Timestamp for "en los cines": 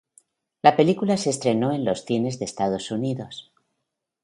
1.73-2.37